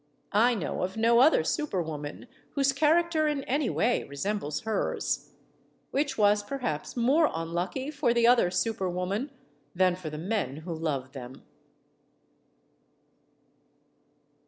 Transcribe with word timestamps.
I 0.33 0.55
know 0.55 0.81
of 0.81 0.97
no 0.97 1.19
other 1.19 1.43
super 1.43 1.79
woman 1.79 2.27
whose 2.55 2.73
character 2.73 3.27
in 3.27 3.43
any 3.43 3.69
way 3.69 4.03
resembles 4.03 4.61
hers. 4.61 5.29
Which 5.91 6.17
was, 6.17 6.41
perhaps, 6.41 6.97
more 6.97 7.29
unlucky 7.35 7.91
for 7.91 8.11
the 8.11 8.25
other 8.25 8.49
super 8.49 8.89
woman 8.89 9.29
than 9.75 9.95
for 9.95 10.09
the 10.09 10.17
men 10.17 10.57
who 10.65 10.73
loved 10.73 11.13
them. 11.13 11.43